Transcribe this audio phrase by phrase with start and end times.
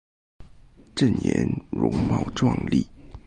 [0.95, 2.87] 郑俨容貌壮丽。